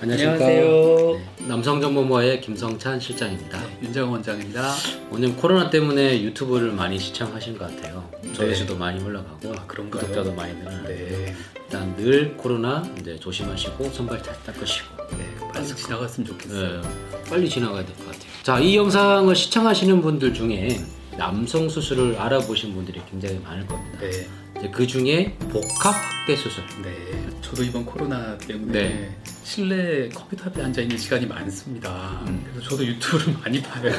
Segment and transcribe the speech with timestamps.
[0.00, 0.44] 안녕하십니까.
[0.44, 1.12] 안녕하세요.
[1.38, 3.58] 네, 남성정보모의 김성찬 실장입니다.
[3.82, 4.72] 윤정원 원장입니다.
[5.10, 8.08] 오늘 코로나 때문에 유튜브를 많이 시청하신 것 같아요.
[8.34, 10.02] 조회수도 많이 올라가고 아, 그런가요?
[10.02, 16.26] 구독자도 많이 늘어나고 네, 일단 늘 코로나 이제 조심하시고 손발 잘 닦으시고 네, 빨리 지나갔으면
[16.28, 16.82] 좋겠어요.
[16.82, 16.88] 네,
[17.30, 18.26] 빨리 지나가야 될 것 같아요.
[18.42, 20.78] 자, 이 영상을 시청하시는 분들 중에
[21.16, 23.98] 남성 수술을 알아보신 분들이 굉장히 많을 겁니다.
[24.00, 26.64] 네, 그 중에 복합 확대 수술.
[26.82, 26.92] 네.
[27.40, 29.16] 저도 이번 코로나 때문에 네.
[29.46, 32.20] 실내 컴퓨터 앞에 앉아 있는 시간이 많습니다.
[32.26, 32.44] 음.
[32.52, 33.92] 그래서 저도 유튜브를 많이 봐요.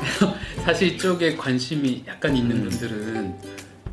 [0.00, 0.34] 그래서
[0.64, 2.68] 사실 이쪽에 관심이 약간 있는 음.
[2.68, 3.36] 분들은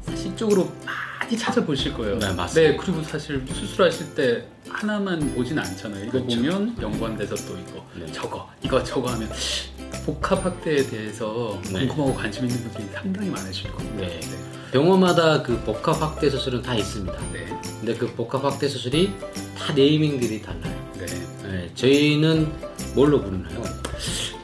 [0.01, 2.17] 사실 이쪽으로 많이 찾아보실 거예요.
[2.17, 2.71] 네, 맞습니다.
[2.71, 6.05] 네, 그리고 사실 수술하실 때 하나만 보진 않잖아요.
[6.05, 6.35] 이거 그렇죠.
[6.37, 8.11] 보면 연관돼서 또 이거 네.
[8.11, 9.29] 저거 이거 저거 하면
[10.07, 11.85] 복합 확대에 대해서 네.
[11.85, 14.07] 궁금하고 관심 있는 분들이 상당히 많으실 겁니다.
[14.07, 14.19] 네.
[14.71, 17.15] 병원마다 그 복합 확대 수술은 다 있습니다.
[17.31, 17.45] 네,
[17.79, 19.13] 근데 그 복합 확대 수술이
[19.61, 20.91] 다 naming들이 달라요.
[20.97, 21.05] 네.
[21.43, 22.51] 네, 저희는
[22.95, 23.61] 뭘로 부르나요?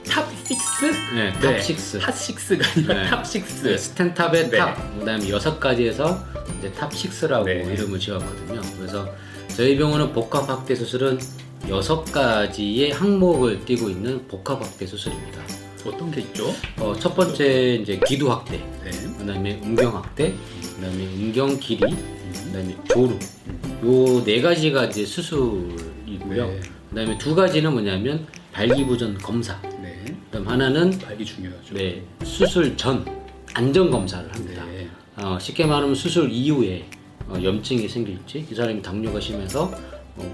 [0.08, 1.16] Top 6?
[1.16, 2.00] 네, Top 6.
[2.00, 3.10] Top 6가 아니라 네.
[3.10, 3.64] Top 6.
[3.64, 4.58] 네, 스탠탑의 네.
[4.58, 6.24] Top, 그다음에 여섯 가지에서
[6.60, 7.74] 이제 Top 6라고 네.
[7.74, 8.62] 이름을 지었거든요.
[8.78, 9.10] 그래서
[9.56, 11.20] 저희 병원은 복합 확대 수술은
[11.68, 15.42] 여섯 가지의 항목을 띠고 있는 복합 확대 수술입니다.
[15.84, 16.54] 어떤 게 있죠?
[16.78, 18.92] 어, 첫 번째 이제 기두 확대, 네.
[19.18, 20.36] 그다음에 음경 확대,
[20.76, 22.42] 그다음에 음경 길이, 음.
[22.46, 23.18] 그다음에 조루.
[23.84, 26.48] 요 네 가지가 이제 수술이고요.
[26.48, 26.60] 네.
[26.90, 29.60] 그다음에 두 가지는 뭐냐면 발기부전 검사.
[29.82, 30.04] 네.
[30.26, 31.76] 그다음 하나는 발기 중요하죠.
[31.76, 33.06] 네, 수술 전
[33.54, 34.66] 안전 검사를 합니다.
[34.66, 34.88] 네.
[35.18, 36.86] 어, 쉽게 말하면 수술 이후에
[37.30, 39.72] 어, 염증이 생길지, 이 사람이 당뇨가 심해서
[40.16, 40.32] 어,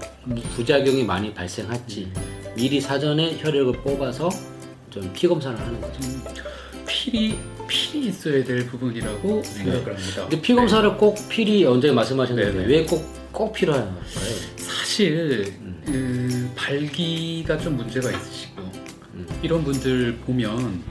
[0.54, 2.10] 부작용이 많이 발생할지
[2.56, 4.28] 미리 사전에 혈액을 뽑아서
[4.90, 5.98] 좀 피 검사를 하는 거죠.
[6.04, 6.22] 음,
[6.86, 10.22] 필이 필이 있어야 될 부분이라고 생각을 합니다.
[10.28, 12.74] 근데 피 검사를 꼭 필히 언제 말씀하셨는데 네, 네.
[12.78, 14.00] 왜꼭 꼭 필요할까요?
[14.56, 15.82] 사실 음.
[15.84, 18.62] 그 발기가 좀 문제가 있으시고
[19.14, 19.26] 음.
[19.42, 20.82] 이런 분들 보면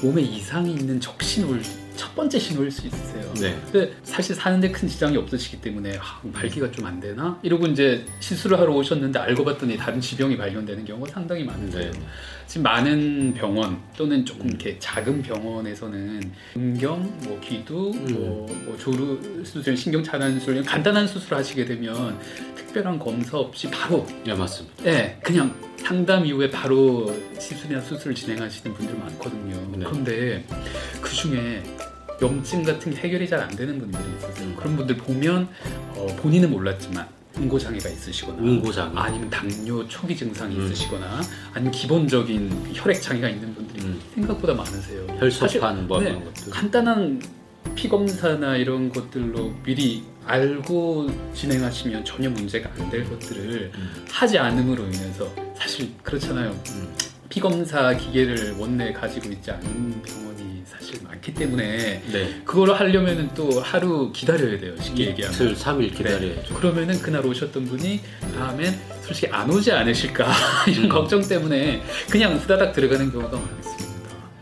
[0.00, 1.60] 몸에 이상이 있는 적신호를
[1.96, 3.32] 첫 번째 신호일 수 있으세요.
[3.40, 3.58] 네.
[3.70, 8.58] 근데 사실 사는데 큰 지장이 없으시기 때문에 아, 발기가 좀 안 되나 이러고 이제 시술을
[8.58, 11.90] 하러 오셨는데 알고 봤더니 다른 지병이 발견되는 경우가 상당히 많으세요.
[11.90, 12.00] 네.
[12.46, 14.48] 지금 많은 병원 또는 조금 음.
[14.50, 18.06] 이렇게 작은 병원에서는 음경, 뭐 귀두, 음.
[18.14, 22.18] 뭐, 뭐 조루 수술, 신경 차단 수술 간단한 수술 하시게 되면
[22.56, 24.84] 특별한 검사 없이 바로 네, 맞습니다.
[24.86, 29.56] 예, 그냥 상담 이후에 바로 시술이나 수술을 진행하시는 분들 많거든요.
[29.76, 29.84] 네.
[29.84, 30.44] 그런데
[31.00, 31.62] 그 중에
[32.22, 34.02] 염증 같은 게 해결이 잘 안 되는 분들이.
[34.40, 34.54] 음.
[34.56, 35.48] 그런 분들 보면
[35.96, 37.06] 어, 본인은 몰랐지만
[37.36, 38.92] 응고 장애가 있으시거나 응고장.
[38.96, 40.64] 아니면 당뇨 초기 증상이 음.
[40.66, 41.20] 있으시거나
[41.52, 44.00] 아니면 기본적인 그 혈액 장애가 있는 분들이 음.
[44.14, 45.06] 생각보다 많으세요.
[45.18, 46.22] 혈소판 뭐 네.
[46.50, 47.20] 간단한
[47.74, 54.04] 피 검사나 이런 것들로 미리 알고 진행하시면 전혀 문제가 안 될 것들을 음.
[54.10, 56.50] 하지 않음으로 인해서 사실 그렇잖아요.
[56.50, 56.94] 음.
[57.28, 60.31] 피 검사 기계를 원내에 가지고 있지 않은 병원이
[60.92, 62.42] 사실 많기 때문에 네.
[62.44, 64.74] 그걸 하려면은 또 하루 기다려야 돼요.
[64.78, 65.34] 쉽게 얘기하면.
[65.34, 66.54] 이틀, 3일 기다려야죠.
[66.54, 68.00] 그러면은 그날 오셨던 분이
[68.36, 70.30] 다음엔 솔직히 안 오지 않으실까
[70.68, 70.88] 이런 음.
[70.90, 73.92] 걱정 때문에 그냥 후다닥 들어가는 경우가 많습니다.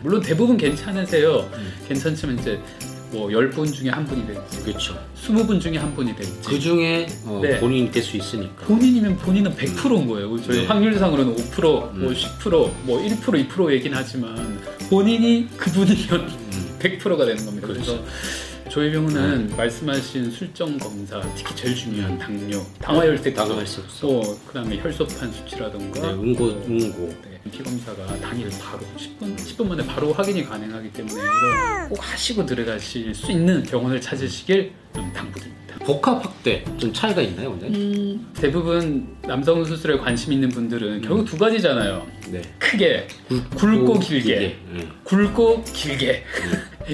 [0.02, 1.48] 물론 대부분 괜찮으세요.
[1.54, 1.72] 음.
[1.86, 2.58] 괜찮지만 이제
[3.12, 4.96] 뭐 10분 중에 한 분이 될지 그렇죠.
[5.16, 7.58] 20분 중에 한 분이 될지 그 중에 어, 네.
[7.58, 8.64] 본인이 될 수 있으니까.
[8.66, 10.30] 본인이면 본인은 100%인 거예요.
[10.30, 10.52] 그죠?
[10.52, 10.64] 네.
[10.66, 12.14] 확률상으로는 5%, 뭐 음.
[12.14, 12.50] 10%,
[12.84, 16.76] 뭐 1%, 2% 얘긴 하지만 본인이 그분이면 음.
[16.78, 17.66] 100%가 되는 겁니다.
[17.66, 18.04] 그래서 그렇죠.
[18.70, 24.00] 저희 병원은 말씀하신 술정 검사, 특히 제일 중요한 당뇨, 당화혈색 당화혈 색소.
[24.00, 27.08] 또 그다음에 혈소판 수치라던가 네, 응고, 응고.
[27.24, 32.46] 네, 피 검사가 당일 바로 10분 10분 만에 바로 확인이 가능하기 때문에 이거 꼭 하시고
[32.46, 35.60] 들어가실 수 있는 병원을 찾으시길 좀 당부드립니다.
[35.84, 37.76] 복합 확대 좀 차이가 있나요, 근데?
[37.76, 38.32] 음.
[38.36, 42.06] 대부분 남성 수술에 관심 있는 분들은 결국 두 가지잖아요.
[42.28, 42.42] 네.
[42.60, 43.08] 크게
[43.56, 44.38] 굵고 길게.
[44.38, 44.88] 네.
[45.02, 46.22] 굵고 길게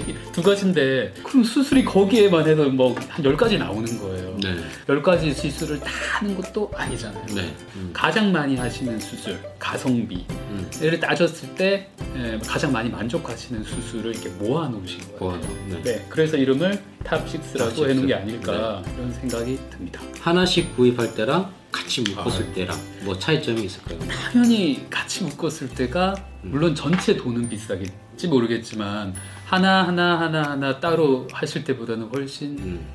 [0.33, 4.37] 두 가지인데 그럼 수술이 거기에만 해도 뭐한 열 가지 나오는 거예요.
[4.43, 4.57] 네.
[4.89, 7.27] 열 가지 시술을 다 하는 것도 아니잖아요.
[7.35, 7.55] 네.
[7.77, 7.91] 음.
[7.93, 10.69] 가장 많이 하시는 수술, 가성비 음.
[10.81, 15.41] 를 따졌을 때 에, 가장 많이 만족하시는 수술을 이렇게 모아 놓으신 거예요.
[15.69, 15.83] 네.
[15.83, 17.59] 네, 그래서 이름을 Top 6라고 Top Six.
[17.89, 20.01] 해놓은 게 아닐까 이런 생각이 듭니다.
[20.21, 22.55] 하나씩 구입할 때랑 같이 묶었을 아.
[22.55, 23.99] 때랑 뭐 차이점이 있을까요?
[24.09, 26.15] 당연히 같이 묶었을 때가
[26.45, 26.51] 음.
[26.51, 27.77] 물론 전체 돈은 비싸
[28.17, 29.15] 겠지 모르겠지만
[29.45, 32.87] 하나 하나 하나 하나 따로 하실 때보다는 훨씬 음.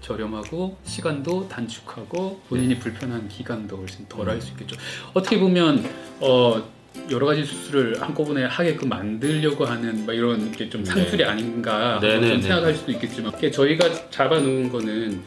[0.00, 4.40] 저렴하고 시간도 단축하고 본인이 불편한 기간도 훨씬 덜할 음.
[4.40, 4.76] 수 있겠죠.
[5.14, 5.82] 어떻게 보면
[6.20, 6.62] 어
[7.10, 10.90] 여러 가지 수술을 한꺼번에 하게끔 만들려고 하는 막 이런 게좀 네.
[10.90, 12.42] 상술이 아닌가 네, 네, 좀 네.
[12.42, 15.22] 생각할 수도 있겠지만 저희가 잡아놓은 거는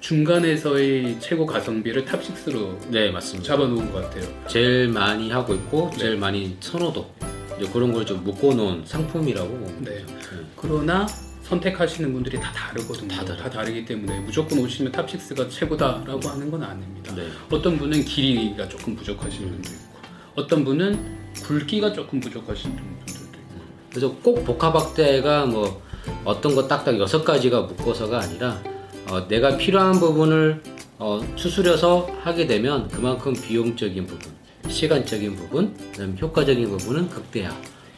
[0.00, 3.48] 중간에서의 최고 가성비를 Top 6로 네 맞습니다.
[3.48, 4.46] 잡아놓은 것 같아요.
[4.46, 5.98] 제일 많이 하고 있고 네.
[5.98, 9.90] 제일 많이 선호도 이제 그런 걸 좀 묶어놓은 상품이라고 보면 네.
[9.96, 10.06] 되죠.
[10.06, 10.16] 네.
[10.56, 11.06] 그러나
[11.42, 13.08] 선택하시는 분들이 다 다르거든요.
[13.08, 17.14] 다 다르- 다르기 때문에 무조건 오시면 Top 6가 최고다라고 하는 건 아닙니다.
[17.14, 17.26] 네.
[17.50, 19.90] 어떤 분은 길이가 조금 부족하신 분도 있고
[20.36, 23.60] 어떤 분은 굵기가 조금 부족하신 분들도 있고
[23.90, 25.82] 그래서 꼭 복합 확대가 뭐
[26.24, 28.62] 어떤 거 딱딱 여섯 가지가 묶어서가 아니라
[29.10, 30.62] 어, 내가 필요한 부분을
[30.98, 34.30] 어, 수술해서 하게 되면 그만큼 비용적인 부분,
[34.68, 37.50] 시간적인 부분, 그다음 효과적인 부분은 극대화.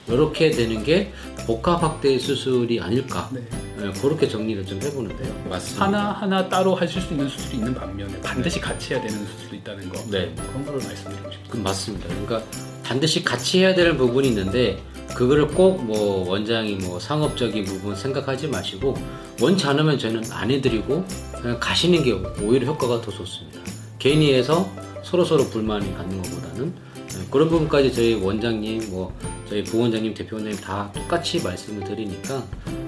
[0.08, 1.12] 이렇게 되는 게
[1.46, 3.30] 복합 확대 수술이 아닐까.
[3.32, 3.40] 네.
[3.82, 5.44] 예, 그렇게 정리를 좀 해보는데요.
[5.48, 5.84] 맞습니다.
[5.86, 9.88] 하나 하나 따로 하실 수 있는 수술이 있는 반면에 반드시 같이 해야 되는 수술도 있다는
[9.90, 10.34] 거 네.
[10.34, 11.48] 그런 걸 말씀드리고 싶습니다.
[11.50, 12.08] 그 맞습니다.
[12.08, 12.42] 그러니까
[12.82, 14.82] 반드시 같이 해야 되는 부분이 있는데
[15.14, 18.96] 그거를 꼭 뭐 원장이 뭐 상업적인 부분 생각하지 마시고
[19.40, 21.04] 원치 않으면 저희는 안 해드리고
[21.40, 22.12] 그냥 가시는 게
[22.42, 23.60] 오히려 효과가 더 좋습니다.
[24.00, 24.68] 괜히 해서
[25.02, 26.74] 서로 서로 불만이 갖는 것보다는
[27.08, 29.16] 네, 그런 부분까지 저희 원장님 뭐
[29.48, 32.42] 저희 부원장님 대표원장님 다 똑같이 말씀을 드리니까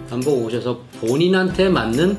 [0.08, 2.16] 한번 오셔서 본인한테 맞는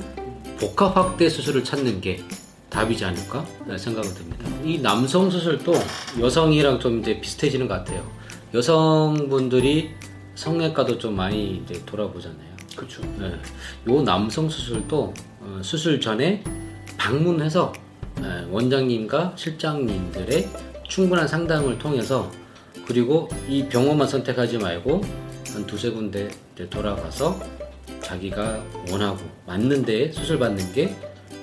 [0.59, 2.23] 복합 확대 수술을 찾는 게
[2.69, 3.45] 답이지 않을까
[3.77, 4.45] 생각이 듭니다.
[4.63, 5.73] 이 남성 수술도
[6.19, 8.05] 여성이랑 좀 이제 비슷해지는 것 같아요.
[8.53, 9.91] 여성분들이
[10.35, 12.55] 성형외과도 좀 많이 이제 돌아보잖아요.
[12.75, 13.01] 그렇죠.
[13.17, 13.33] 네.
[13.87, 16.43] 요 남성 수술도 어, 수술 전에
[16.97, 17.84] 방문해서 네,
[18.49, 20.49] 원장님과 실장님들의
[20.87, 22.31] 충분한 상담을 통해서
[22.87, 25.01] 그리고 이 병원만 선택하지 말고
[25.53, 26.29] 한 두세 군데
[26.69, 27.39] 돌아가서
[28.01, 30.95] 자기가 원하고 맞는 데에 수술 받는 게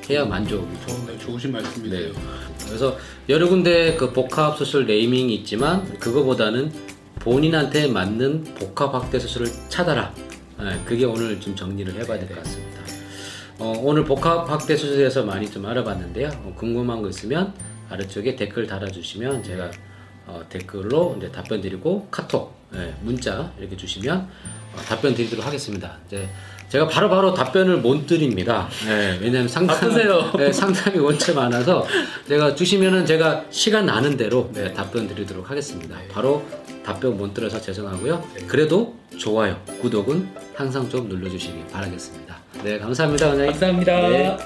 [0.08, 2.12] 해야 만족이 좋은 어, 네, 좋으신 말씀이세요.
[2.12, 2.19] 네.
[2.66, 2.96] 그래서
[3.28, 6.72] 여러 군데 그 복합 수술 네이밍이 있지만 그거보다는
[7.20, 10.12] 본인한테 맞는 복합 확대 수술을 찾아라.
[10.58, 12.82] 네, 그게 오늘 좀 정리를 해봐야 될 것 같습니다.
[13.62, 16.31] 어, 오늘 복합 확대 수술에 대해서 많이 좀 알아봤는데요.
[16.43, 17.55] 어, 궁금한 거 있으면
[17.88, 19.70] 아래쪽에 댓글 달아주시면 제가
[20.26, 25.97] 어, 댓글로 이제 답변 드리고 카톡, 예, 문자 이렇게 주시면 어, 답변 드리도록 하겠습니다.
[26.09, 26.29] 이제
[26.70, 28.69] 제가 바로바로 답변을 못 드립니다.
[28.88, 30.32] 예, 왜냐하면 상담, 바쁘세요.
[30.41, 31.87] 예, 상담이 원체 많아서
[32.26, 35.99] 제가 주시면은 제가 시간 나는 대로 예, 답변 드리도록 하겠습니다.
[36.11, 36.44] 바로
[36.85, 38.26] 답변 못 들어서 죄송하고요.
[38.49, 42.41] 그래도 좋아요, 구독은 항상 좀 눌러주시기 바라겠습니다.
[42.62, 43.50] 네, 감사합니다, 원장님.
[43.53, 44.09] 감사합니다.
[44.09, 44.37] 네.